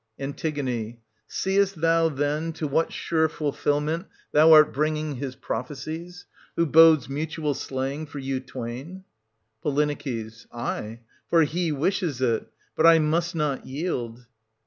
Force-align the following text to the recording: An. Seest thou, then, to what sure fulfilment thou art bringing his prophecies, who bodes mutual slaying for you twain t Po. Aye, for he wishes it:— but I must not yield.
An. 0.17 0.35
Seest 1.27 1.79
thou, 1.79 2.09
then, 2.09 2.53
to 2.53 2.65
what 2.67 2.91
sure 2.91 3.29
fulfilment 3.29 4.07
thou 4.31 4.51
art 4.51 4.73
bringing 4.73 5.17
his 5.17 5.35
prophecies, 5.35 6.25
who 6.55 6.65
bodes 6.65 7.07
mutual 7.07 7.53
slaying 7.53 8.07
for 8.07 8.17
you 8.17 8.39
twain 8.39 9.03
t 9.61 9.61
Po. 9.61 10.57
Aye, 10.57 11.01
for 11.29 11.43
he 11.43 11.71
wishes 11.71 12.19
it:— 12.19 12.47
but 12.75 12.87
I 12.87 12.97
must 12.97 13.35
not 13.35 13.67
yield. 13.67 14.25